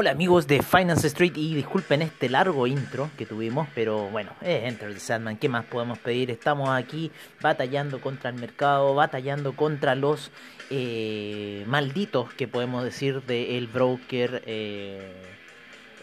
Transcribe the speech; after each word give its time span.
Hola 0.00 0.12
amigos 0.12 0.46
de 0.46 0.62
Finance 0.62 1.08
Street 1.08 1.32
y 1.34 1.56
disculpen 1.56 2.02
este 2.02 2.28
largo 2.28 2.68
intro 2.68 3.10
que 3.18 3.26
tuvimos, 3.26 3.66
pero 3.74 4.08
bueno, 4.10 4.30
es 4.42 4.62
Enter 4.62 4.94
the 4.94 5.00
Sandman, 5.00 5.38
¿qué 5.38 5.48
más 5.48 5.64
podemos 5.64 5.98
pedir? 5.98 6.30
Estamos 6.30 6.68
aquí 6.68 7.10
batallando 7.40 8.00
contra 8.00 8.30
el 8.30 8.36
mercado, 8.36 8.94
batallando 8.94 9.56
contra 9.56 9.96
los 9.96 10.30
eh, 10.70 11.64
malditos 11.66 12.32
que 12.34 12.46
podemos 12.46 12.84
decir 12.84 13.22
del 13.22 13.66
broker. 13.66 14.44
Eh, 14.46 15.14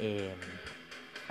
eh, 0.01 0.33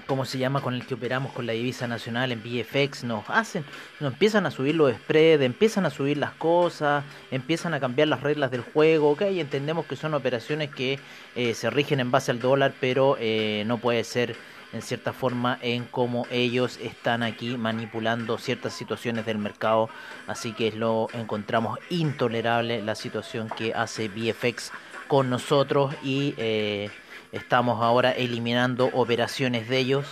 ¿cómo 0.07 0.25
se 0.25 0.39
llama? 0.39 0.61
Con 0.61 0.75
el 0.75 0.87
que 0.87 0.95
operamos 0.95 1.33
con 1.33 1.47
la 1.47 1.53
divisa 1.53 1.87
nacional 1.87 2.33
en 2.33 2.43
VFX, 2.43 3.05
nos 3.05 3.25
hacen, 3.29 3.65
nos 4.01 4.13
empiezan 4.13 4.47
a 4.47 4.51
subir 4.51 4.75
los 4.75 4.93
spreads, 4.93 5.43
empiezan 5.43 5.87
a 5.87 5.91
subir 5.91 6.19
las 6.19 6.33
cosas, 6.33 7.05
empiezan 7.31 7.75
a 7.75 7.81
cambiar 7.81 8.09
las 8.09 8.23
reglas 8.23 8.51
del 8.51 8.63
juego, 8.63 9.11
ok, 9.11 9.23
entendemos 9.23 9.87
que 9.87 9.97
son 9.97 10.15
operaciones 10.15 10.71
que 10.71 10.99
eh, 11.35 11.55
se 11.55 11.71
rigen 11.71 12.01
en 12.01 12.11
base 12.11 12.31
al 12.31 12.41
dólar, 12.41 12.75
pero 12.81 13.17
eh, 13.19 13.65
no 13.67 13.79
puede 13.79 14.05
ser 14.05 14.37
en 14.73 14.83
cierta 14.83 15.13
forma 15.13 15.59
en 15.63 15.85
cómo 15.85 16.27
ellos 16.31 16.79
están 16.83 17.23
aquí 17.23 17.57
manipulando 17.57 18.39
ciertas 18.39 18.75
situaciones 18.75 19.25
del 19.25 19.39
mercado, 19.39 19.89
así 20.27 20.53
que 20.53 20.73
lo 20.73 21.09
encontramos 21.13 21.79
intolerable 21.91 22.83
la 22.83 22.97
situación 22.97 23.49
que 23.49 23.73
hace 23.73 24.09
VFX 24.09 24.73
con 25.07 25.31
nosotros 25.31 25.95
y 26.03 26.35
eh, 26.39 26.91
Estamos 27.35 27.83
ahora 27.83 28.13
eliminando 28.13 28.91
operaciones 28.93 29.69
de 29.69 29.79
ellos 29.79 30.07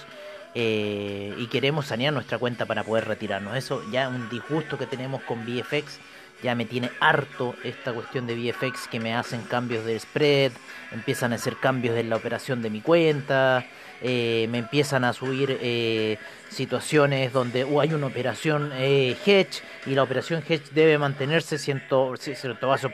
eh, 0.57 1.33
y 1.39 1.47
queremos 1.47 1.87
sanear 1.87 2.13
nuestra 2.13 2.37
cuenta 2.37 2.67
para 2.67 2.83
poder 2.83 3.07
retirarnos. 3.07 3.57
Eso 3.57 3.81
ya 3.93 4.03
es 4.03 4.09
un 4.09 4.29
disgusto 4.29 4.77
que 4.77 4.87
tenemos 4.87 5.23
con 5.23 5.47
VFX. 5.47 6.01
Ya 6.43 6.57
me 6.57 6.65
tiene 6.65 6.91
harto 6.99 7.55
esta 7.63 7.93
cuestión 7.93 8.27
de 8.27 8.35
VFX 8.35 8.89
que 8.89 8.99
me 8.99 9.15
hacen 9.15 9.43
cambios 9.43 9.85
de 9.85 10.01
spread, 10.01 10.51
empiezan 10.91 11.33
a 11.33 11.37
hacer 11.37 11.57
cambios 11.59 11.97
en 11.97 12.11
la 12.11 12.17
operación 12.17 12.61
de 12.61 12.71
mi 12.71 12.81
cuenta, 12.81 13.65
eh, 14.01 14.49
me 14.51 14.59
empiezan 14.59 15.05
a 15.05 15.13
subir 15.13 15.57
eh, 15.63 16.19
situaciones 16.49 17.33
donde 17.33 17.65
uh, 17.65 17.81
hay 17.81 17.95
una 17.95 18.09
operación 18.09 18.73
hedge 18.73 19.63
y 19.87 19.95
la 19.95 20.03
operación 20.03 20.43
hedge 20.49 20.73
debe 20.73 20.99
mantenerse 20.99 21.57
ciento, 21.57 22.17
cierto 22.17 22.67
vaso 22.67 22.91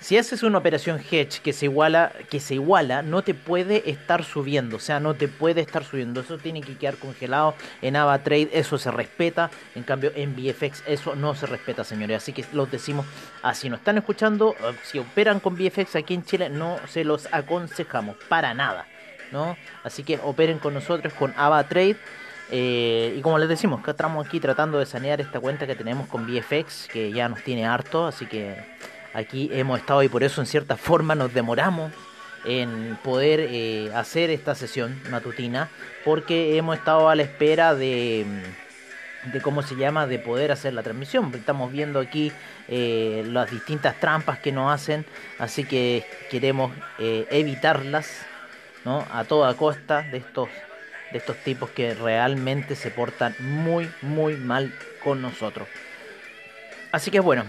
si 0.00 0.16
haces 0.16 0.42
una 0.42 0.58
operación 0.58 1.00
hedge 1.10 1.40
que 1.42 1.52
se 1.52 1.66
iguala, 1.66 2.12
que 2.30 2.38
se 2.38 2.54
iguala, 2.54 3.02
no 3.02 3.22
te 3.22 3.34
puede 3.34 3.90
estar 3.90 4.24
subiendo, 4.24 4.76
o 4.76 4.80
sea, 4.80 5.00
no 5.00 5.14
te 5.14 5.26
puede 5.26 5.60
estar 5.60 5.84
subiendo. 5.84 6.20
Eso 6.20 6.38
tiene 6.38 6.60
que 6.60 6.76
quedar 6.76 6.96
congelado 6.96 7.54
en 7.82 7.96
AvaTrade, 7.96 8.50
eso 8.52 8.78
se 8.78 8.90
respeta. 8.90 9.50
En 9.74 9.82
cambio, 9.82 10.12
en 10.14 10.36
VFX 10.36 10.84
eso 10.86 11.16
no 11.16 11.34
se 11.34 11.46
respeta, 11.46 11.82
señores. 11.82 12.18
Así 12.18 12.32
que 12.32 12.44
los 12.52 12.70
decimos 12.70 13.06
así. 13.42 13.68
Nos 13.68 13.80
están 13.80 13.98
escuchando, 13.98 14.54
eh, 14.60 14.74
si 14.84 14.98
operan 14.98 15.40
con 15.40 15.56
VFX 15.56 15.96
aquí 15.96 16.14
en 16.14 16.24
Chile, 16.24 16.48
no 16.48 16.78
se 16.88 17.04
los 17.04 17.28
aconsejamos 17.32 18.16
para 18.28 18.54
nada, 18.54 18.86
¿no? 19.32 19.56
Así 19.82 20.04
que 20.04 20.20
operen 20.22 20.58
con 20.58 20.74
nosotros 20.74 21.12
con 21.14 21.34
AvaTrade. 21.36 21.96
Eh, 22.50 23.14
y 23.18 23.20
como 23.20 23.38
les 23.38 23.48
decimos, 23.48 23.82
que 23.82 23.90
estamos 23.90 24.26
aquí 24.26 24.40
tratando 24.40 24.78
de 24.78 24.86
sanear 24.86 25.20
esta 25.20 25.40
cuenta 25.40 25.66
que 25.66 25.74
tenemos 25.74 26.08
con 26.08 26.26
VFX, 26.26 26.88
que 26.90 27.12
ya 27.12 27.28
nos 27.28 27.42
tiene 27.42 27.66
harto, 27.66 28.06
así 28.06 28.24
que 28.24 28.56
Aquí 29.14 29.50
hemos 29.52 29.80
estado 29.80 30.02
y 30.02 30.08
por 30.08 30.22
eso 30.22 30.40
en 30.40 30.46
cierta 30.46 30.76
forma 30.76 31.14
nos 31.14 31.32
demoramos 31.32 31.92
en 32.44 32.98
poder 33.02 33.40
eh, 33.40 33.90
hacer 33.94 34.30
esta 34.30 34.54
sesión 34.54 35.00
matutina 35.10 35.68
porque 36.04 36.56
hemos 36.56 36.76
estado 36.76 37.08
a 37.08 37.14
la 37.14 37.22
espera 37.22 37.74
de, 37.74 38.24
de 39.24 39.42
cómo 39.42 39.62
se 39.62 39.76
llama 39.76 40.06
de 40.06 40.18
poder 40.18 40.52
hacer 40.52 40.72
la 40.72 40.82
transmisión 40.82 41.32
estamos 41.34 41.72
viendo 41.72 41.98
aquí 42.00 42.32
eh, 42.68 43.24
las 43.26 43.50
distintas 43.50 43.98
trampas 43.98 44.38
que 44.38 44.52
nos 44.52 44.72
hacen 44.72 45.04
así 45.38 45.64
que 45.64 46.06
queremos 46.30 46.72
eh, 46.98 47.26
evitarlas 47.30 48.22
¿no? 48.84 49.04
a 49.12 49.24
toda 49.24 49.54
costa 49.54 50.02
de 50.02 50.18
estos 50.18 50.48
de 51.12 51.18
estos 51.18 51.36
tipos 51.38 51.70
que 51.70 51.94
realmente 51.94 52.76
se 52.76 52.90
portan 52.90 53.34
muy 53.40 53.90
muy 54.02 54.36
mal 54.36 54.72
con 55.02 55.20
nosotros 55.20 55.66
así 56.92 57.10
que 57.10 57.20
bueno 57.20 57.44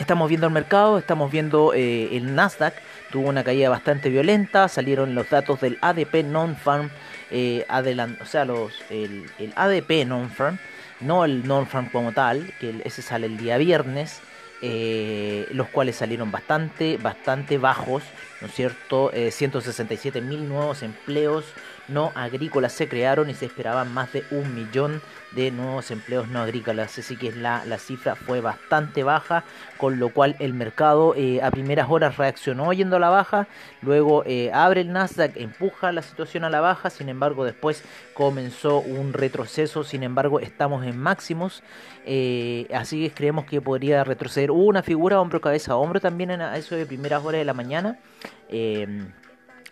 Estamos 0.00 0.30
viendo 0.30 0.46
el 0.46 0.52
mercado, 0.54 0.96
estamos 0.96 1.30
viendo 1.30 1.74
eh, 1.74 2.16
el 2.16 2.34
Nasdaq, 2.34 2.72
tuvo 3.12 3.28
una 3.28 3.44
caída 3.44 3.68
bastante 3.68 4.08
violenta, 4.08 4.66
salieron 4.66 5.14
los 5.14 5.28
datos 5.28 5.60
del 5.60 5.76
ADP 5.82 6.24
non-farm, 6.24 6.88
eh, 7.30 7.66
o 7.68 8.24
sea, 8.24 8.46
los, 8.46 8.72
el, 8.88 9.26
ADP 9.54 10.06
non-farm, 10.06 10.58
no 11.00 11.26
el 11.26 11.46
non-farm 11.46 11.90
como 11.90 12.12
tal, 12.12 12.50
que 12.58 12.80
ese 12.82 13.02
sale 13.02 13.26
el 13.26 13.36
día 13.36 13.58
viernes, 13.58 14.22
eh, 14.62 15.46
los 15.50 15.68
cuales 15.68 15.96
salieron 15.96 16.32
bastante, 16.32 16.96
bastante 16.96 17.58
bajos, 17.58 18.02
¿no 18.40 18.46
es 18.46 18.54
cierto? 18.54 19.10
167 19.12 20.22
mil 20.22 20.48
nuevos 20.48 20.82
empleos 20.82 21.44
no 21.90 22.12
agrícolas 22.14 22.72
se 22.72 22.88
crearon 22.88 23.30
y 23.30 23.34
se 23.34 23.46
esperaban 23.46 23.92
más 23.92 24.12
de 24.12 24.24
un 24.30 24.54
millón 24.54 25.02
de 25.32 25.50
nuevos 25.50 25.90
empleos 25.90 26.28
no 26.28 26.40
agrícolas. 26.40 26.98
Así 26.98 27.16
que 27.16 27.32
la, 27.32 27.64
la 27.64 27.78
cifra 27.78 28.16
fue 28.16 28.40
bastante 28.40 29.02
baja, 29.02 29.44
con 29.76 29.98
lo 29.98 30.10
cual 30.10 30.36
el 30.38 30.54
mercado 30.54 31.14
eh, 31.16 31.42
a 31.42 31.50
primeras 31.50 31.88
horas 31.90 32.16
reaccionó 32.16 32.72
yendo 32.72 32.96
a 32.96 32.98
la 32.98 33.10
baja, 33.10 33.46
luego 33.82 34.24
eh, 34.26 34.50
abre 34.52 34.82
el 34.82 34.92
Nasdaq, 34.92 35.36
empuja 35.36 35.92
la 35.92 36.02
situación 36.02 36.44
a 36.44 36.50
la 36.50 36.60
baja, 36.60 36.90
sin 36.90 37.08
embargo 37.08 37.44
después 37.44 37.84
comenzó 38.14 38.78
un 38.78 39.12
retroceso, 39.12 39.84
sin 39.84 40.02
embargo 40.02 40.40
estamos 40.40 40.84
en 40.84 40.98
máximos, 40.98 41.62
eh, 42.04 42.66
así 42.74 43.08
que 43.08 43.14
creemos 43.14 43.44
que 43.44 43.60
podría 43.60 44.04
retroceder. 44.04 44.50
Una 44.50 44.82
figura 44.82 45.20
hombro 45.20 45.40
cabeza 45.40 45.76
hombro 45.76 46.00
también 46.00 46.30
en 46.30 46.40
eso 46.40 46.74
de 46.74 46.86
primeras 46.86 47.24
horas 47.24 47.40
de 47.40 47.44
la 47.44 47.54
mañana. 47.54 47.98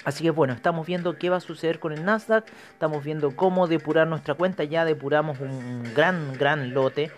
Así 0.09 0.25
que 0.25 0.31
bueno, 0.31 0.55
estamos 0.55 0.87
viendo 0.87 1.19
qué 1.19 1.29
va 1.29 1.37
a 1.37 1.41
suceder 1.41 1.81
con 1.81 1.93
el 1.93 2.03
Nasdaq, 2.03 2.47
estamos 2.73 3.05
viendo 3.05 3.37
cómo 3.37 3.67
depurar 3.67 4.07
nuestra 4.07 4.33
cuenta, 4.33 4.65
ya 4.65 4.87
depuramos 4.87 5.39
un 5.39 5.85
gran, 5.95 6.33
gran 6.33 6.73
lote 6.73 7.11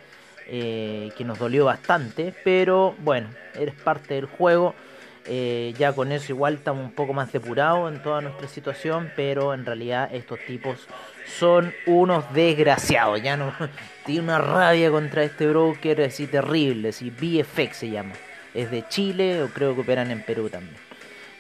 eh, 0.49 1.13
que 1.17 1.25
nos 1.25 1.39
dolió 1.39 1.67
bastante, 1.67 2.35
pero 2.43 2.97
bueno, 2.99 3.29
eres 3.55 3.77
parte 3.77 4.15
del 4.15 4.27
juego, 4.27 4.75
eh, 5.25 5.73
ya 5.79 5.93
con 5.93 6.11
eso 6.11 6.33
igual 6.33 6.55
estamos 6.55 6.85
un 6.85 6.91
poco 6.91 7.13
más 7.13 7.31
depurados 7.31 7.95
en 7.95 8.03
toda 8.03 8.23
nuestra 8.23 8.49
situación, 8.49 9.13
pero 9.15 9.55
en 9.55 9.65
realidad 9.65 10.13
estos 10.13 10.41
tipos 10.45 10.89
son 11.39 11.73
unos 11.87 12.25
desgraciados, 12.35 13.23
ya 13.23 13.37
no 13.37 13.53
tiene 14.05 14.23
una 14.23 14.39
rabia 14.39 14.91
contra 14.91 15.23
este 15.23 15.47
broker 15.47 16.01
así 16.01 16.27
terrible, 16.27 16.89
así 16.89 17.11
BFX 17.11 17.77
se 17.77 17.91
llama, 17.91 18.15
es 18.53 18.69
de 18.73 18.85
Chile 18.89 19.45
o 19.45 19.49
creo 19.51 19.77
que 19.77 19.83
operan 19.83 20.11
en 20.11 20.25
Perú 20.25 20.49
también. 20.49 20.90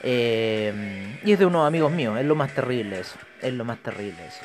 Eh, 0.02 1.18
y 1.24 1.32
es 1.32 1.38
de 1.38 1.46
unos 1.46 1.66
amigos 1.66 1.92
míos, 1.92 2.18
es 2.18 2.24
lo 2.24 2.34
más 2.34 2.54
terrible 2.54 3.00
eso. 3.00 3.16
Es 3.40 3.52
lo 3.52 3.64
más 3.64 3.78
terrible 3.78 4.26
eso. 4.26 4.40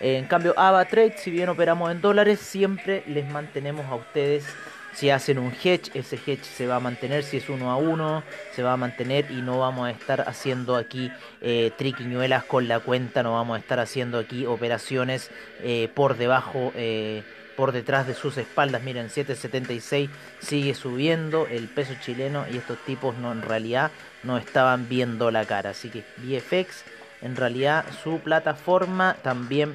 en 0.00 0.26
cambio, 0.26 0.54
AvaTrade, 0.56 1.16
si 1.18 1.30
bien 1.30 1.48
operamos 1.48 1.90
en 1.90 2.00
dólares, 2.00 2.40
siempre 2.40 3.04
les 3.06 3.28
mantenemos 3.28 3.86
a 3.86 3.94
ustedes. 3.94 4.44
Si 4.94 5.08
hacen 5.08 5.38
un 5.38 5.52
hedge, 5.52 5.90
ese 5.94 6.16
hedge 6.16 6.44
se 6.44 6.66
va 6.66 6.76
a 6.76 6.80
mantener. 6.80 7.22
Si 7.22 7.38
es 7.38 7.48
uno 7.48 7.70
a 7.70 7.76
uno, 7.76 8.22
se 8.54 8.62
va 8.62 8.74
a 8.74 8.76
mantener. 8.76 9.30
Y 9.30 9.40
no 9.40 9.58
vamos 9.58 9.88
a 9.88 9.90
estar 9.90 10.28
haciendo 10.28 10.76
aquí 10.76 11.10
eh, 11.40 11.70
triquiñuelas 11.76 12.44
con 12.44 12.68
la 12.68 12.78
cuenta. 12.80 13.22
No 13.22 13.32
vamos 13.32 13.56
a 13.56 13.60
estar 13.60 13.80
haciendo 13.80 14.18
aquí 14.18 14.44
operaciones 14.44 15.30
eh, 15.62 15.88
por 15.94 16.16
debajo. 16.18 16.72
Eh, 16.76 17.22
por 17.56 17.72
detrás 17.72 18.06
de 18.06 18.14
sus 18.14 18.36
espaldas. 18.38 18.82
Miren, 18.82 19.08
7.76 19.08 20.08
sigue 20.40 20.74
subiendo 20.74 21.46
el 21.46 21.68
peso 21.68 21.94
chileno 22.00 22.44
y 22.52 22.56
estos 22.56 22.78
tipos 22.84 23.16
no 23.18 23.32
en 23.32 23.42
realidad 23.42 23.90
no 24.22 24.38
estaban 24.38 24.88
viendo 24.88 25.30
la 25.30 25.44
cara. 25.44 25.70
Así 25.70 25.88
que 25.88 26.04
VFX 26.18 26.84
en 27.22 27.36
realidad 27.36 27.84
su 28.02 28.18
plataforma 28.18 29.16
también 29.22 29.74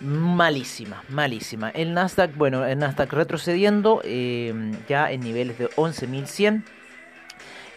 malísima, 0.00 1.02
malísima. 1.08 1.70
El 1.70 1.94
Nasdaq, 1.94 2.34
bueno, 2.36 2.64
el 2.64 2.78
Nasdaq 2.78 3.12
retrocediendo 3.12 4.00
eh, 4.04 4.72
ya 4.88 5.10
en 5.10 5.20
niveles 5.20 5.58
de 5.58 5.68
11.100 5.70 6.62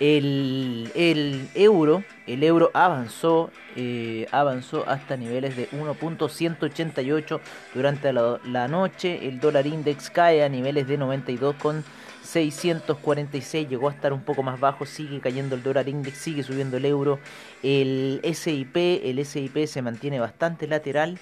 el, 0.01 1.47
euro, 1.53 2.03
el 2.25 2.43
euro 2.43 2.71
avanzó, 2.73 3.51
eh, 3.75 4.25
avanzó 4.31 4.83
hasta 4.89 5.15
niveles 5.15 5.55
de 5.55 5.69
1.188 5.69 7.39
durante 7.75 8.11
la, 8.11 8.67
noche. 8.67 9.27
El 9.27 9.39
dólar 9.39 9.67
index 9.67 10.09
cae 10.09 10.43
a 10.43 10.49
niveles 10.49 10.87
de 10.87 10.97
92 10.97 11.55
con 11.57 11.83
646 12.23 13.69
llegó 13.69 13.89
a 13.89 13.91
estar 13.91 14.13
un 14.13 14.21
poco 14.21 14.41
más 14.41 14.59
bajo, 14.59 14.85
sigue 14.85 15.19
cayendo 15.19 15.55
el 15.55 15.63
dólar 15.63 15.87
index, 15.87 16.17
sigue 16.17 16.41
subiendo 16.41 16.77
el 16.77 16.85
euro. 16.85 17.19
El 17.61 18.21
SIP, 18.23 18.75
el 18.75 19.23
SIP 19.23 19.67
se 19.67 19.83
mantiene 19.83 20.19
bastante 20.19 20.67
lateral. 20.67 21.19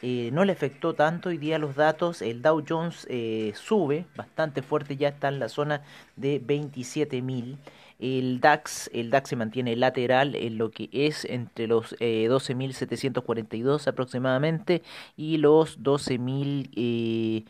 Eh, 0.00 0.30
no 0.32 0.44
le 0.44 0.52
afectó 0.52 0.94
tanto 0.94 1.28
hoy 1.28 1.38
día 1.38 1.58
los 1.58 1.76
datos. 1.76 2.22
El 2.22 2.40
Dow 2.40 2.64
Jones 2.66 3.06
eh, 3.10 3.52
sube 3.54 4.06
bastante 4.16 4.62
fuerte, 4.62 4.96
ya 4.96 5.08
está 5.08 5.28
en 5.28 5.38
la 5.38 5.48
zona 5.48 5.82
de 6.16 6.40
27.000. 6.40 7.58
El 8.02 8.40
DAX, 8.40 8.90
el 8.92 9.10
DAX 9.10 9.30
se 9.30 9.36
mantiene 9.36 9.76
lateral 9.76 10.34
en 10.34 10.58
lo 10.58 10.70
que 10.70 10.90
es 10.92 11.24
entre 11.24 11.68
los 11.68 11.96
12.742 11.98 13.86
eh, 13.86 13.90
aproximadamente 13.90 14.82
y 15.16 15.38
los 15.38 15.80
12.000 15.80 17.46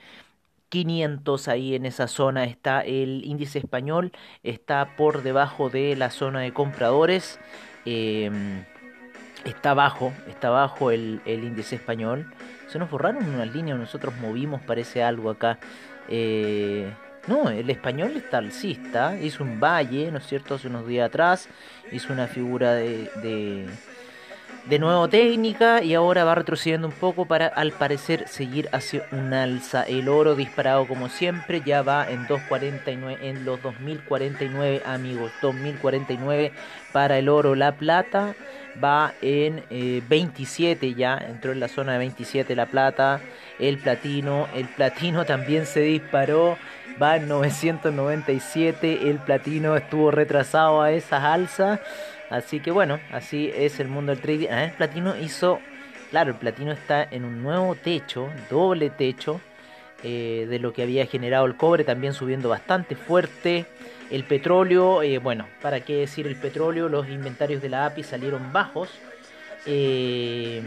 500 0.73 1.49
ahí 1.49 1.75
en 1.75 1.85
esa 1.85 2.09
zona 2.09 2.45
está 2.45 2.81
el 2.81 3.27
índice 3.27 3.59
español, 3.59 4.11
está 4.43 4.97
por 4.97 5.23
debajo 5.23 5.69
de 5.69 5.95
la 5.97 6.09
zona 6.11 6.41
de 6.41 6.55
compradores, 6.55 7.39
em, 7.85 8.65
está 9.45 9.75
bajo, 9.75 10.15
está 10.29 10.49
bajo 10.49 10.91
el, 10.91 11.21
índice 11.27 11.77
español. 11.77 12.33
Se 12.69 12.79
nos 12.79 12.91
borraron 12.91 13.23
unas 13.23 13.53
líneas, 13.55 13.79
nosotros 13.79 14.15
movimos, 14.23 14.63
parece 14.63 15.03
algo 15.03 15.29
acá. 15.29 15.59
Eh, 16.09 16.91
no, 17.27 17.51
el 17.51 17.71
español 17.71 18.17
está 18.17 18.39
alcista, 18.39 19.19
hizo 19.21 19.45
un 19.45 19.61
valle, 19.61 20.11
¿no 20.11 20.19
es 20.19 20.27
cierto? 20.27 20.55
Hace 20.55 20.69
unos 20.69 20.87
días 20.87 21.07
atrás 21.07 21.49
hizo 21.91 22.13
una 22.13 22.27
figura 22.27 22.75
de 22.75 23.69
de 24.67 24.79
nuevo 24.79 25.09
técnica 25.09 25.83
y 25.83 25.95
ahora 25.95 26.25
va 26.25 26.37
retrocediendo 26.37 26.87
un 26.87 26.95
poco 26.95 27.27
para 27.27 27.49
al 27.49 27.73
parecer 27.73 28.29
seguir 28.29 28.69
hacia 28.73 29.07
un 29.11 29.35
alza. 29.35 29.83
El 29.83 30.09
oro 30.09 30.37
disparado 30.37 30.87
como 30.87 31.09
siempre 31.09 31.63
ya 31.65 31.83
va 31.83 32.09
en 32.09 32.27
2.49 32.27 33.19
en 33.23 33.45
los 33.45 33.61
2049 33.63 34.83
amigos, 34.87 35.33
2049 35.43 36.53
para 36.93 37.19
el 37.19 37.29
oro, 37.29 37.55
la 37.55 37.73
plata 37.73 38.35
va 38.83 39.15
en 39.21 39.65
27 40.09 40.87
eh, 40.87 40.95
ya, 40.95 41.19
entró 41.19 41.53
en 41.53 41.61
la 41.61 41.69
zona 41.69 41.93
de 41.93 41.99
27 41.99 42.55
la 42.55 42.67
plata, 42.67 43.21
el 43.59 43.79
platino, 43.79 44.49
el 44.55 44.67
platino 44.69 45.25
también 45.27 45.67
se 45.67 45.81
disparó, 45.81 46.57
va 47.01 47.17
en 47.17 47.29
997, 47.29 49.11
el 49.11 49.19
platino 49.19 49.77
estuvo 49.77 50.11
retrasado 50.11 50.83
a 50.83 50.93
esas 50.93 51.23
alzas 51.23 51.81
Así 52.33 52.61
que 52.61 52.71
bueno, 52.71 52.99
así 53.13 53.53
es 53.55 53.79
el 53.79 53.89
mundo 53.89 54.11
del 54.11 54.23
trading. 54.23 54.49
Ah, 54.51 54.65
el 54.65 54.73
platino 54.73 55.15
hizo, 55.19 55.61
claro, 56.11 56.31
el 56.31 56.39
platino 56.39 56.73
está 56.73 57.03
en 57.03 57.27
un 57.27 57.43
nuevo 57.43 57.75
techo, 57.75 58.31
doble 58.49 58.89
techo, 58.89 59.39
eh, 60.03 60.47
de 60.49 60.59
lo 60.59 60.73
que 60.73 60.83
había 60.83 61.05
generado 61.05 61.45
el 61.45 61.59
cobre, 61.59 61.85
también 61.85 62.15
subiendo 62.15 62.49
bastante 62.49 62.97
fuerte. 62.97 63.67
El 64.11 64.25
petróleo, 64.25 65.03
eh, 65.03 65.19
bueno, 65.19 65.47
para 65.61 65.81
qué 65.81 65.97
decir 65.97 66.27
el 66.27 66.37
petróleo, 66.37 66.89
los 66.89 67.07
inventarios 67.07 67.61
de 67.61 67.69
la 67.69 67.85
API 67.85 68.03
salieron 68.03 68.51
bajos. 68.51 68.89
Eh, 69.67 70.63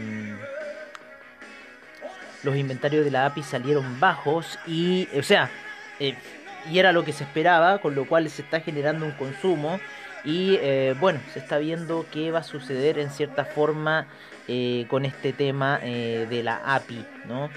los 2.44 2.56
inventarios 2.56 3.04
de 3.04 3.10
la 3.10 3.26
API 3.26 3.42
salieron 3.42 3.98
bajos 3.98 4.56
y, 4.68 5.08
o 5.18 5.22
sea, 5.24 5.50
y 5.98 6.78
era 6.78 6.92
lo 6.92 7.04
que 7.04 7.12
se 7.12 7.24
esperaba, 7.24 7.78
con 7.78 7.94
lo 7.94 8.06
cual 8.06 8.28
se 8.30 8.42
está 8.42 8.60
generando 8.60 9.06
un 9.06 9.12
consumo 9.12 9.78
y 10.26 10.58
eh, 10.60 10.94
bueno, 10.98 11.20
se 11.32 11.38
está 11.38 11.58
viendo 11.58 12.04
qué 12.10 12.32
va 12.32 12.40
a 12.40 12.42
suceder 12.42 12.98
en 12.98 13.10
cierta 13.10 13.44
forma 13.44 14.08
eh, 14.48 14.84
con 14.90 15.04
este 15.04 15.32
tema 15.32 15.78
eh, 15.82 16.26
de 16.28 16.42
la 16.42 16.74
API, 16.74 17.06
¿no? 17.26 17.48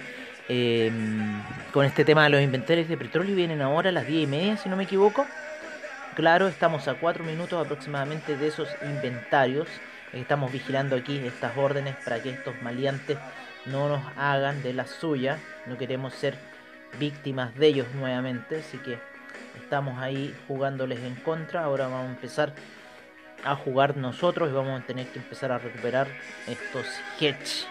Em, 0.48 1.42
con 1.74 1.86
este 1.86 2.06
tema 2.06 2.24
de 2.24 2.30
los 2.30 2.42
inventarios 2.42 2.88
de 2.88 2.98
petróleo 2.98 3.36
vienen 3.36 3.62
ahora 3.62 3.90
a 3.90 3.92
las 3.92 4.06
10 4.06 4.24
y 4.24 4.28
media, 4.28 4.58
si 4.58 4.70
no 4.70 4.76
me 4.76 4.84
equivoco. 4.84 5.26
Claro, 6.16 6.48
estamos 6.48 6.88
a 6.88 6.94
4 6.94 7.24
minutos 7.24 7.64
aproximadamente 7.64 8.38
de 8.38 8.48
esos 8.48 8.70
inventarios. 8.84 9.68
Estamos 10.14 10.52
vigilando 10.52 10.96
aquí 10.96 11.18
estas 11.26 11.58
órdenes 11.58 11.96
para 12.04 12.22
que 12.22 12.32
estos 12.32 12.60
maleantes 12.62 13.18
no 13.66 13.90
nos 13.90 14.02
hagan 14.16 14.62
de 14.62 14.74
la 14.74 14.86
suya. 14.86 15.38
No 15.66 15.78
queremos 15.78 16.14
ser 16.14 16.36
víctimas 16.98 17.56
de 17.56 17.68
ellos 17.68 17.88
nuevamente, 17.96 18.60
así 18.60 18.78
que 18.80 18.98
estamos 19.62 20.00
ahí 20.00 20.36
jugándoles 20.48 21.00
en 21.00 21.16
contra. 21.16 21.64
Ahora 21.64 21.88
vamos 21.88 22.08
a 22.08 22.12
empezar 22.12 22.54
a 23.44 23.56
jugar 23.56 23.98
nosotros 23.98 24.50
y 24.50 24.54
vamos 24.54 24.82
a 24.82 24.86
tener 24.86 25.08
que 25.08 25.20
empezar 25.20 25.52
a 25.52 25.58
recuperar 25.58 26.08
estos 26.48 26.86
hedge. 27.20 27.66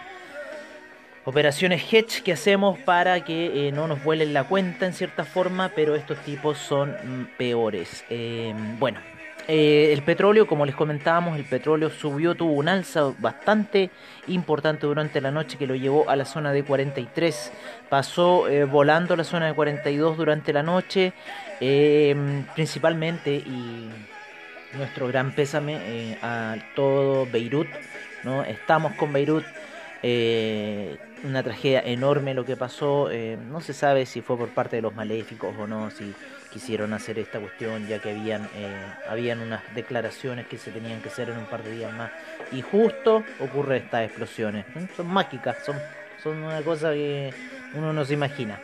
Operaciones 1.25 1.93
hedge 1.93 2.23
que 2.23 2.33
hacemos 2.33 2.79
para 2.79 3.23
que 3.23 3.67
eh, 3.67 3.71
no 3.71 3.87
nos 3.87 4.03
vuelen 4.03 4.33
la 4.33 4.45
cuenta 4.45 4.85
en 4.85 4.93
cierta 4.93 5.25
forma, 5.25 5.69
pero 5.75 5.95
estos 5.95 6.17
tipos 6.19 6.57
son 6.57 6.91
mm, 6.91 7.37
peores. 7.37 8.03
Eh, 8.09 8.53
bueno, 8.79 8.99
eh, 9.51 9.91
el 9.93 10.03
petróleo, 10.03 10.45
como 10.45 10.63
les 10.63 10.75
comentábamos, 10.75 11.35
el 11.35 11.43
petróleo 11.43 11.89
subió, 11.89 12.35
tuvo 12.35 12.51
un 12.51 12.69
alza 12.69 13.11
bastante 13.17 13.89
importante 14.27 14.85
durante 14.85 15.21
la 15.21 15.31
noche 15.31 15.57
que 15.57 15.65
lo 15.65 15.73
llevó 15.73 16.07
a 16.07 16.15
la 16.15 16.25
zona 16.25 16.51
de 16.51 16.63
43. 16.63 17.51
Pasó 17.89 18.47
eh, 18.47 18.65
volando 18.65 19.15
la 19.15 19.23
zona 19.23 19.47
de 19.47 19.55
42 19.55 20.17
durante 20.17 20.53
la 20.53 20.61
noche, 20.61 21.13
eh, 21.59 22.15
principalmente, 22.53 23.37
y 23.37 23.89
nuestro 24.77 25.07
gran 25.07 25.31
pésame 25.31 26.19
a 26.21 26.55
todo 26.75 27.25
Beirut. 27.25 27.69
¿no? 28.23 28.43
Estamos 28.43 28.93
con 28.93 29.11
Beirut. 29.11 29.45
una 31.23 31.41
tragedia 31.41 31.81
enorme 31.81 32.35
lo 32.35 32.45
que 32.45 32.55
pasó. 32.55 33.09
no 33.49 33.61
se 33.61 33.73
sabe 33.73 34.05
si 34.05 34.21
fue 34.21 34.37
por 34.37 34.49
parte 34.49 34.75
de 34.75 34.83
los 34.83 34.93
maléficos 34.93 35.55
o 35.57 35.65
no, 35.65 35.89
si 35.89 36.13
quisieron 36.51 36.93
hacer 36.93 37.19
esta 37.19 37.39
cuestión 37.39 37.87
ya 37.87 37.99
que 37.99 38.11
habían, 38.11 38.45
eh, 38.55 38.85
habían 39.07 39.39
unas 39.39 39.61
declaraciones 39.75 40.47
que 40.47 40.57
se 40.57 40.71
tenían 40.71 41.01
que 41.01 41.09
hacer 41.09 41.29
en 41.29 41.37
un 41.37 41.45
par 41.45 41.63
de 41.63 41.71
días 41.71 41.93
más 41.93 42.11
y 42.51 42.61
justo 42.61 43.23
ocurre 43.39 43.77
estas 43.77 44.05
explosiones. 44.05 44.65
Son 44.95 45.07
mágicas, 45.07 45.57
son, 45.65 45.77
son 46.21 46.43
una 46.43 46.61
cosa 46.61 46.91
que 46.91 47.33
uno 47.75 47.93
no 47.93 48.05
se 48.05 48.13
imagina. 48.13 48.59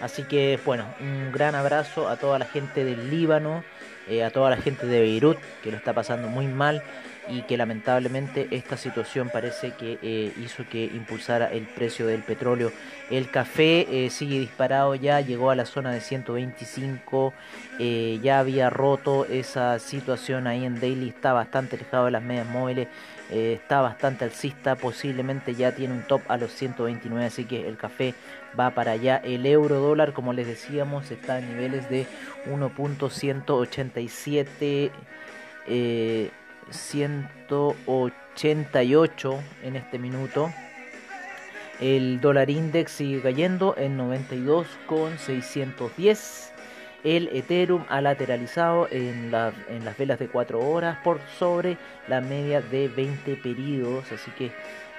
Así 0.00 0.24
que 0.24 0.58
bueno, 0.64 0.86
un 1.00 1.32
gran 1.32 1.54
abrazo 1.54 2.08
a 2.08 2.16
toda 2.16 2.38
la 2.38 2.46
gente 2.46 2.84
del 2.84 3.10
Líbano, 3.10 3.64
eh, 4.08 4.22
a 4.22 4.30
toda 4.30 4.50
la 4.50 4.56
gente 4.56 4.86
de 4.86 5.00
Beirut 5.00 5.38
que 5.62 5.70
lo 5.70 5.76
está 5.76 5.92
pasando 5.92 6.28
muy 6.28 6.46
mal 6.46 6.82
y 7.28 7.42
que 7.42 7.56
lamentablemente 7.56 8.48
esta 8.50 8.76
situación 8.76 9.30
parece 9.30 9.72
que 9.72 9.98
eh, 10.02 10.32
hizo 10.42 10.68
que 10.68 10.84
impulsara 10.84 11.52
el 11.52 11.66
precio 11.66 12.06
del 12.06 12.22
petróleo. 12.22 12.72
El 13.10 13.30
café 13.30 14.06
eh, 14.06 14.10
sigue 14.10 14.38
disparado 14.38 14.94
ya, 14.94 15.20
llegó 15.20 15.50
a 15.50 15.54
la 15.54 15.66
zona 15.66 15.92
de 15.92 16.00
125, 16.00 17.32
eh, 17.78 18.18
ya 18.22 18.40
había 18.40 18.70
roto 18.70 19.26
esa 19.26 19.78
situación 19.78 20.46
ahí 20.46 20.64
en 20.64 20.80
Daily, 20.80 21.10
está 21.10 21.32
bastante 21.32 21.76
alejado 21.76 22.06
de 22.06 22.12
las 22.12 22.22
medias 22.22 22.46
móviles, 22.46 22.88
está 23.30 23.80
bastante 23.80 24.24
alcista, 24.24 24.76
posiblemente 24.76 25.54
ya 25.54 25.72
tiene 25.72 25.94
un 25.94 26.02
top 26.02 26.22
a 26.28 26.36
los 26.36 26.52
129, 26.52 27.26
así 27.26 27.46
que 27.46 27.66
el 27.66 27.76
café 27.76 28.14
va 28.58 28.70
para 28.70 28.92
allá. 28.92 29.16
El 29.16 29.46
euro 29.46 29.80
dólar, 29.80 30.12
como 30.12 30.32
les 30.32 30.46
decíamos, 30.46 31.10
está 31.10 31.36
a 31.36 31.40
niveles 31.40 31.88
de 31.88 32.06
1.187. 32.46 34.92
188 36.70 39.40
en 39.62 39.76
este 39.76 39.98
minuto. 39.98 40.50
El 41.80 42.20
dólar 42.20 42.50
index 42.50 42.92
sigue 42.92 43.20
cayendo 43.20 43.74
en 43.76 43.96
92,610. 43.96 46.52
El 47.02 47.26
Ethereum 47.28 47.84
ha 47.88 48.00
lateralizado 48.00 48.86
en, 48.90 49.32
en 49.68 49.84
las 49.84 49.98
velas 49.98 50.18
de 50.18 50.28
4 50.28 50.58
horas 50.58 50.98
por 51.04 51.20
sobre 51.38 51.76
la 52.08 52.20
media 52.20 52.60
de 52.62 52.88
20 52.88 53.36
periodos. 53.36 54.10
Así 54.12 54.32
que 54.32 54.50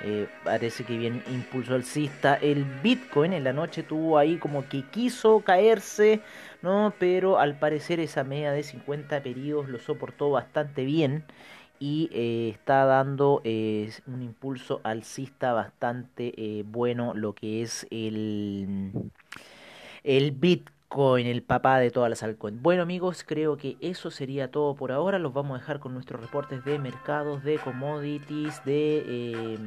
eh, 0.04 0.28
parece 0.44 0.84
que 0.84 0.98
bien 0.98 1.24
impulso 1.32 1.74
alcista. 1.74 2.36
El 2.36 2.66
Bitcoin 2.84 3.34
en 3.34 3.44
la 3.44 3.54
noche 3.54 3.84
tuvo 3.84 4.18
ahí 4.18 4.38
como 4.38 4.68
que 4.68 4.84
quiso 4.84 5.42
caerse, 5.42 6.22
¿no? 6.62 6.94
Pero 7.00 7.40
al 7.40 7.58
parecer 7.58 8.00
esa 8.00 8.24
media 8.24 8.52
de 8.52 8.64
50 8.64 9.22
periodos 9.24 9.70
lo 9.70 9.80
soportó 9.80 10.30
bastante 10.32 10.86
bien 10.86 11.24
y 11.80 12.10
eh, 12.14 12.50
está 12.54 12.86
dando 12.86 13.42
eh, 13.44 13.92
un 14.08 14.22
impulso 14.22 14.82
alcista 14.84 15.54
bastante 15.54 16.64
bueno 16.66 17.14
lo 17.14 17.34
que 17.34 17.62
es 17.62 17.86
el, 17.92 18.92
el 20.04 20.32
Bitcoin, 20.32 20.76
el 20.92 21.44
papá 21.44 21.80
de 21.80 21.92
todas 21.92 22.10
las 22.10 22.24
altcoins. 22.24 22.62
Bueno 22.62 22.84
amigos, 22.84 23.26
creo 23.28 23.58
que 23.58 23.78
eso 23.82 24.12
sería 24.12 24.50
todo 24.50 24.76
por 24.76 24.92
ahora. 24.92 25.20
Los 25.20 25.34
vamos 25.34 25.58
a 25.58 25.60
dejar 25.60 25.80
con 25.80 25.94
nuestros 25.94 26.22
reportes 26.22 26.64
de 26.64 26.80
mercados, 26.80 27.44
de 27.44 27.58
commodities, 27.58 28.64
de 28.64 29.58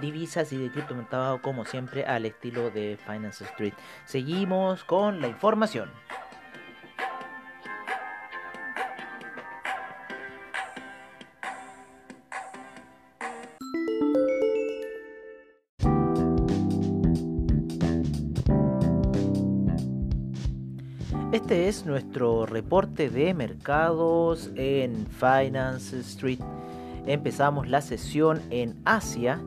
divisas 0.00 0.52
y 0.52 0.58
de 0.58 0.70
criptomercado 0.70 1.40
como 1.40 1.64
siempre 1.64 2.04
al 2.04 2.26
estilo 2.26 2.70
de 2.70 2.98
Finance 3.06 3.44
Street. 3.44 3.74
Seguimos 4.04 4.84
con 4.84 5.20
la 5.20 5.28
información. 5.28 5.90
Este 21.32 21.68
es 21.68 21.86
nuestro 21.86 22.44
reporte 22.44 23.08
de 23.08 23.32
mercados 23.34 24.50
en 24.56 25.06
Finance 25.06 26.00
Street. 26.00 26.40
Empezamos 27.06 27.68
la 27.68 27.82
sesión 27.82 28.42
en 28.50 28.74
Asia 28.84 29.40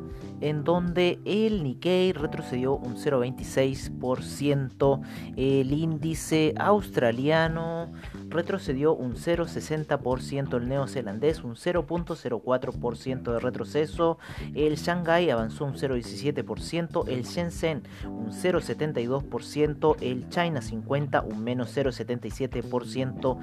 en 0.44 0.64
donde 0.66 1.20
el 1.24 1.64
Nikkei 1.64 2.12
retrocedió 2.12 2.76
un 2.76 2.98
0,26%, 2.98 5.02
el 5.38 5.72
índice 5.72 6.54
australiano 6.58 7.90
retrocedió 8.28 8.94
un 8.94 9.16
0,60%, 9.16 10.58
el 10.58 10.68
neozelandés 10.68 11.46
un 11.46 11.56
0,04% 11.56 13.32
de 13.32 13.40
retroceso, 13.40 14.18
el 14.54 14.76
Shanghai 14.76 15.30
avanzó 15.30 15.64
un 15.64 15.76
0,17%, 15.76 17.08
el 17.08 17.24
Shenzhen 17.24 17.84
un 18.06 18.32
0,72%, 18.32 19.96
el 20.02 20.28
China 20.30 20.62
50 20.62 21.22
un 21.22 21.42
menos 21.42 21.74
0,77%, 21.78 23.38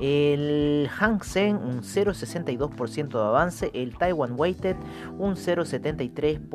el 0.00 0.88
Hang 0.98 1.22
Seng 1.22 1.56
un 1.56 1.82
0,62% 1.82 3.08
de 3.08 3.18
avance, 3.18 3.70
el 3.74 3.98
Taiwan 3.98 4.36
Weighted 4.38 4.76
un 5.18 5.36
0,73%, 5.36 6.45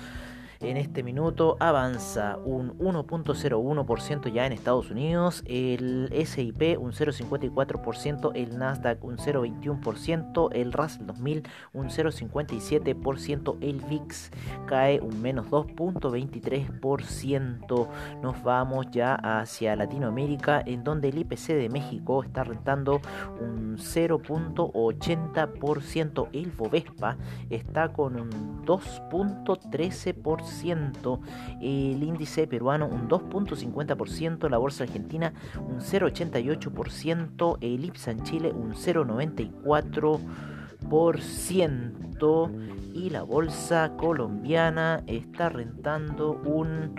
en 0.62 0.76
este 0.76 1.02
minuto 1.02 1.56
avanza 1.60 2.36
un 2.44 2.76
1.01% 2.78 4.32
ya 4.32 4.46
en 4.46 4.52
Estados 4.52 4.90
Unidos, 4.90 5.42
el 5.46 6.12
SIP 6.24 6.78
un 6.78 6.92
0.54%, 6.92 8.30
el 8.34 8.58
Nasdaq 8.58 9.02
un 9.04 9.16
0.21%, 9.16 10.50
el 10.52 10.72
Russell 10.72 11.06
2000 11.06 11.42
un 11.72 11.88
0.57%, 11.88 13.56
el 13.60 13.80
VIX 13.80 14.30
cae 14.66 15.00
un 15.00 15.20
menos 15.20 15.50
2.23%. 15.50 17.88
Nos 18.22 18.40
vamos 18.42 18.86
ya 18.90 19.14
hacia 19.14 19.76
Latinoamérica 19.76 20.62
en 20.64 20.84
donde 20.84 21.08
el 21.08 21.18
IPC 21.18 21.48
de 21.48 21.68
México 21.68 22.22
está 22.22 22.44
rentando 22.44 23.00
un 23.40 23.76
0.80%, 23.78 26.28
el 26.32 26.52
Bovespa 26.52 27.16
está 27.50 27.92
con 27.92 28.20
un 28.20 28.64
2.13%, 28.64 30.51
el 31.60 32.02
índice 32.02 32.46
peruano 32.46 32.86
un 32.86 33.06
2.50%, 33.08 34.48
la 34.48 34.58
bolsa 34.58 34.84
argentina 34.84 35.32
un 35.68 35.80
0.88%, 35.80 37.58
el 37.60 37.84
IPSA 37.84 38.12
en 38.12 38.22
Chile 38.22 38.52
un 38.52 38.74
0.94% 38.74 40.22
y 42.94 43.10
la 43.10 43.22
bolsa 43.22 43.92
colombiana 43.96 45.02
está 45.06 45.48
rentando 45.48 46.32
un 46.44 46.94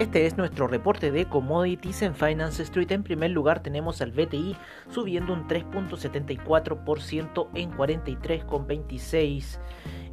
Este 0.00 0.26
es 0.26 0.36
nuestro 0.36 0.66
reporte 0.66 1.12
de 1.12 1.26
commodities 1.26 2.02
en 2.02 2.16
Finance 2.16 2.64
Street. 2.64 2.90
En 2.90 3.04
primer 3.04 3.30
lugar 3.30 3.62
tenemos 3.62 4.02
al 4.02 4.10
BTI 4.10 4.56
subiendo 4.90 5.32
un 5.32 5.46
3.74% 5.46 7.48
en 7.54 7.70
43,26. 7.70 9.60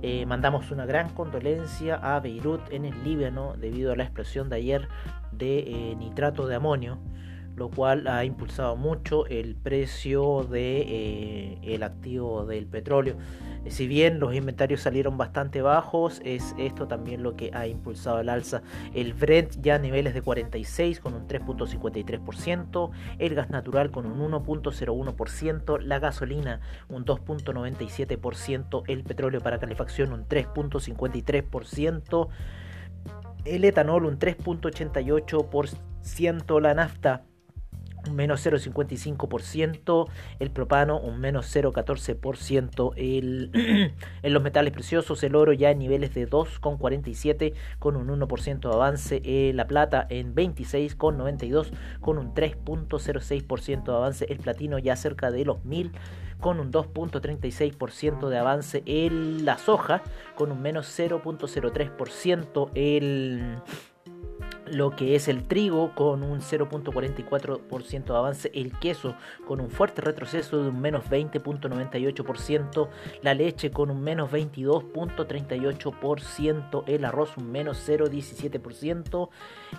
Eh, 0.03 0.27
mandamos 0.27 0.69
una 0.69 0.85
gran 0.85 1.09
condolencia 1.09 1.95
a 1.95 2.19
Beirut 2.19 2.61
en 2.71 2.85
el 2.85 3.03
Líbano 3.03 3.55
debido 3.57 3.91
a 3.91 3.95
la 3.95 4.03
explosión 4.03 4.49
de 4.49 4.57
ayer 4.57 4.87
de 5.31 5.61
eh, 5.61 5.95
nitrato 5.95 6.45
de 6.45 6.53
amonio 6.53 6.99
lo 7.55 7.69
cual 7.69 8.07
ha 8.07 8.25
impulsado 8.25 8.75
mucho 8.75 9.27
el 9.27 9.55
precio 9.55 10.45
de 10.49 11.57
eh, 11.63 11.79
activo 11.83 12.45
del 12.45 12.67
petróleo. 12.67 13.15
Si 13.67 13.87
bien 13.87 14.19
los 14.19 14.33
inventarios 14.33 14.81
salieron 14.81 15.17
bastante 15.17 15.61
bajos, 15.61 16.19
es 16.25 16.55
esto 16.57 16.87
también 16.87 17.21
lo 17.21 17.35
que 17.35 17.51
ha 17.53 17.67
impulsado 17.67 18.19
el 18.19 18.29
alza. 18.29 18.63
El 18.93 19.13
Brent 19.13 19.61
ya 19.61 19.75
a 19.75 19.77
niveles 19.77 20.15
de 20.15 20.23
46 20.23 20.99
con 20.99 21.13
un 21.13 21.27
3.53%, 21.27 22.89
el 23.19 23.35
gas 23.35 23.51
natural 23.51 23.91
con 23.91 24.07
un 24.07 24.31
1.01%, 24.31 25.79
la 25.81 25.99
gasolina 25.99 26.59
un 26.89 27.05
2.97%, 27.05 28.83
el 28.87 29.03
petróleo 29.03 29.41
para 29.41 29.59
calefacción 29.59 30.11
un 30.11 30.27
3.53%, 30.27 32.29
el 33.45 33.63
etanol 33.63 34.05
un 34.05 34.17
3.88%, 34.17 36.61
la 36.61 36.73
nafta 36.73 37.25
un 38.07 38.15
menos 38.15 38.45
0,55%, 38.45 40.09
el 40.39 40.51
propano 40.51 40.99
un 40.99 41.19
menos 41.19 41.55
0,14%, 41.55 42.93
el, 42.95 43.51
en 44.23 44.33
los 44.33 44.43
metales 44.43 44.73
preciosos 44.73 45.23
el 45.23 45.35
oro 45.35 45.53
ya 45.53 45.71
en 45.71 45.79
niveles 45.79 46.13
de 46.13 46.29
2,47 46.29 47.53
con 47.79 47.95
un 47.95 48.07
1% 48.07 48.59
de 48.59 48.73
avance, 48.73 49.21
eh, 49.23 49.51
la 49.53 49.67
plata 49.67 50.05
en 50.09 50.35
26,92 50.35 51.71
con 51.99 52.17
un 52.17 52.33
3,06% 52.33 53.83
de 53.83 53.95
avance, 53.95 54.25
el 54.29 54.37
platino 54.39 54.79
ya 54.79 54.95
cerca 54.95 55.31
de 55.31 55.45
los 55.45 55.63
1000 55.65 55.91
con 56.39 56.59
un 56.59 56.71
2.36% 56.71 58.27
de 58.27 58.37
avance, 58.37 58.83
el, 58.85 59.45
la 59.45 59.57
soja 59.57 60.01
con 60.35 60.51
un 60.51 60.61
menos 60.61 60.87
0.03%, 60.99 62.71
el 62.73 63.61
lo 64.71 64.95
que 64.95 65.15
es 65.15 65.27
el 65.27 65.43
trigo 65.43 65.93
con 65.93 66.23
un 66.23 66.39
0.44% 66.39 68.05
de 68.05 68.17
avance, 68.17 68.49
el 68.53 68.71
queso 68.79 69.15
con 69.45 69.59
un 69.59 69.69
fuerte 69.69 70.01
retroceso 70.01 70.63
de 70.63 70.69
un 70.69 70.79
menos 70.79 71.03
20.98%, 71.09 72.87
la 73.21 73.33
leche 73.33 73.71
con 73.71 73.91
un 73.91 74.01
menos 74.01 74.31
22.38%, 74.31 76.83
el 76.87 77.03
arroz 77.05 77.35
un 77.37 77.51
menos 77.51 77.85
0.17%, 77.87 79.29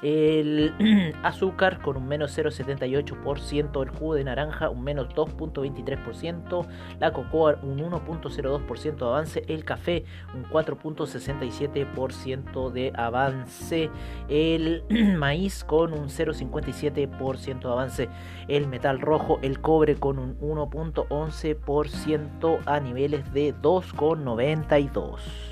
el 0.02 1.14
azúcar 1.22 1.80
con 1.80 1.96
un 1.96 2.06
menos 2.06 2.36
0.78%, 2.36 3.82
el 3.82 3.88
jugo 3.88 4.14
de 4.14 4.24
naranja 4.24 4.68
un 4.68 4.84
menos 4.84 5.08
2.23%, 5.14 6.66
la 7.00 7.12
cocoa 7.12 7.58
un 7.62 7.78
1.02% 7.78 8.96
de 8.96 9.04
avance, 9.04 9.42
el 9.48 9.64
café 9.64 10.04
un 10.34 10.44
4.67% 10.44 12.70
de 12.70 12.92
avance, 12.94 13.88
el 14.28 14.81
maíz 15.16 15.64
con 15.64 15.92
un 15.92 16.08
0,57% 16.08 17.60
de 17.60 17.68
avance, 17.68 18.08
el 18.48 18.66
metal 18.66 19.00
rojo, 19.00 19.38
el 19.42 19.60
cobre 19.60 19.96
con 19.96 20.18
un 20.18 20.40
1.11% 20.40 22.58
a 22.66 22.80
niveles 22.80 23.32
de 23.32 23.54
2,92. 23.54 25.51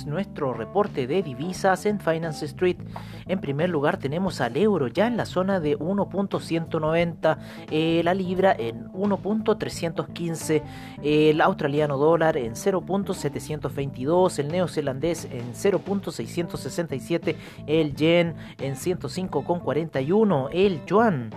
Es 0.00 0.06
nuestro 0.06 0.54
reporte 0.54 1.06
de 1.06 1.22
divisas 1.22 1.84
en 1.84 2.00
Finance 2.00 2.44
Street. 2.46 2.78
En 3.26 3.40
primer 3.40 3.68
lugar 3.68 3.98
tenemos 3.98 4.40
al 4.40 4.56
euro 4.56 4.88
ya 4.88 5.06
en 5.06 5.16
la 5.16 5.26
zona 5.26 5.60
de 5.60 5.78
1.190, 5.78 7.38
eh, 7.70 8.00
la 8.02 8.14
libra 8.14 8.54
en 8.58 8.90
1.315, 8.92 10.62
el 11.02 11.40
australiano 11.40 11.98
dólar 11.98 12.36
en 12.36 12.54
0.722, 12.54 14.38
el 14.38 14.48
neozelandés 14.48 15.26
en 15.26 15.52
0.667, 15.52 17.36
el 17.66 17.94
yen 17.94 18.34
en 18.58 18.74
105.41, 18.74 20.48
el 20.52 20.84
yuan 20.86 21.30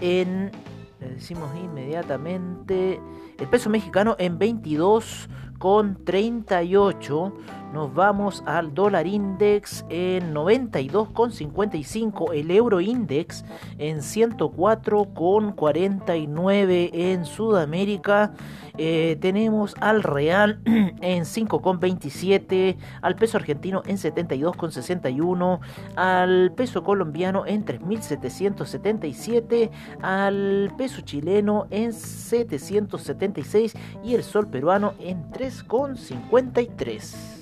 en, 0.00 0.52
le 1.00 1.08
decimos 1.08 1.50
inmediatamente, 1.56 3.00
el 3.38 3.48
peso 3.48 3.70
mexicano 3.70 4.14
en 4.20 4.38
22,38. 5.58 7.32
Nos 7.72 7.94
vamos 7.94 8.42
al 8.46 8.72
dólar 8.72 9.06
index 9.06 9.84
en 9.90 10.34
92,55. 10.34 12.32
El 12.32 12.50
euro 12.50 12.80
index 12.80 13.44
en 13.76 13.98
104,49 13.98 16.90
en 16.94 17.26
Sudamérica. 17.26 18.32
Eh, 18.78 19.18
tenemos 19.20 19.74
al 19.80 20.04
real 20.04 20.60
en 20.64 21.24
5,27, 21.24 22.76
al 23.02 23.16
peso 23.16 23.36
argentino 23.36 23.82
en 23.84 23.96
72,61, 23.96 25.58
al 25.96 26.52
peso 26.52 26.84
colombiano 26.84 27.44
en 27.44 27.66
3.777, 27.66 29.70
al 30.00 30.72
peso 30.78 31.00
chileno 31.00 31.66
en 31.70 31.92
776 31.92 33.74
y 34.04 34.14
el 34.14 34.22
sol 34.22 34.48
peruano 34.48 34.94
en 35.00 35.28
3,53. 35.48 37.38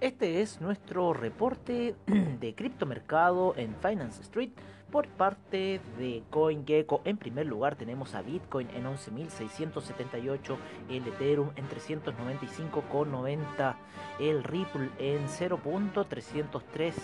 Este 0.00 0.42
es 0.42 0.60
nuestro 0.60 1.12
reporte 1.12 1.94
de 2.40 2.54
criptomercado 2.56 3.54
en 3.56 3.76
Finance 3.76 4.20
Street 4.22 4.50
por 4.94 5.06
parte 5.08 5.80
de 5.98 6.22
CoinGecko. 6.30 7.02
En 7.04 7.16
primer 7.16 7.46
lugar 7.46 7.74
tenemos 7.74 8.14
a 8.14 8.22
Bitcoin 8.22 8.70
en 8.70 8.84
11.678, 8.84 10.56
el 10.88 11.08
Ethereum 11.08 11.50
en 11.56 11.68
395,90, 11.68 13.74
el 14.20 14.44
Ripple 14.44 14.90
en 15.00 15.26
0.303 15.26 16.94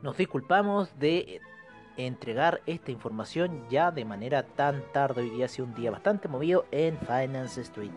Nos 0.04 0.16
disculpamos 0.16 1.00
de 1.00 1.42
entregar 1.98 2.62
esta 2.66 2.92
información 2.92 3.66
ya 3.70 3.92
de 3.92 4.06
manera 4.06 4.44
tan 4.44 4.82
tarde. 4.92 5.22
Hoy 5.22 5.30
día 5.30 5.46
ha 5.46 5.50
sido 5.50 5.68
un 5.68 5.76
día 5.76 5.92
bastante 5.92 6.28
movido 6.28 6.66
en 6.72 6.98
Finance 7.00 7.62
Street. 7.62 7.92